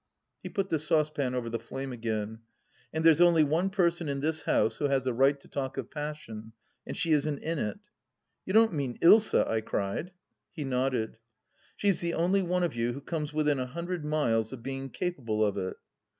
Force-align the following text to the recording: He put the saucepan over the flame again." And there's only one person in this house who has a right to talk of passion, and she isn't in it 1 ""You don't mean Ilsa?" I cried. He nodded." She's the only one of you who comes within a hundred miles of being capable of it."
He 0.41 0.49
put 0.49 0.69
the 0.71 0.79
saucepan 0.79 1.35
over 1.35 1.47
the 1.47 1.59
flame 1.59 1.93
again." 1.93 2.39
And 2.91 3.05
there's 3.05 3.21
only 3.21 3.43
one 3.43 3.69
person 3.69 4.09
in 4.09 4.19
this 4.19 4.41
house 4.41 4.77
who 4.77 4.85
has 4.85 5.05
a 5.05 5.13
right 5.13 5.39
to 5.39 5.47
talk 5.47 5.77
of 5.77 5.91
passion, 5.91 6.53
and 6.87 6.97
she 6.97 7.11
isn't 7.11 7.43
in 7.43 7.59
it 7.59 7.75
1 7.77 7.79
""You 8.47 8.53
don't 8.53 8.73
mean 8.73 8.97
Ilsa?" 9.03 9.47
I 9.47 9.61
cried. 9.61 10.11
He 10.53 10.63
nodded." 10.63 11.17
She's 11.77 11.99
the 11.99 12.15
only 12.15 12.41
one 12.41 12.63
of 12.63 12.73
you 12.75 12.93
who 12.93 13.01
comes 13.01 13.31
within 13.31 13.59
a 13.59 13.67
hundred 13.67 14.03
miles 14.03 14.51
of 14.51 14.63
being 14.63 14.89
capable 14.89 15.45
of 15.45 15.55
it." 15.55 15.75